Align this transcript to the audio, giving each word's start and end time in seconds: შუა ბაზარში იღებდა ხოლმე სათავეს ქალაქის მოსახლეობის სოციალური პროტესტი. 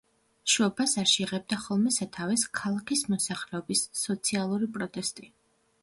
შუა 0.53 0.69
ბაზარში 0.79 1.19
იღებდა 1.25 1.59
ხოლმე 1.65 1.93
სათავეს 1.99 2.47
ქალაქის 2.61 3.07
მოსახლეობის 3.15 3.87
სოციალური 4.05 4.73
პროტესტი. 4.81 5.35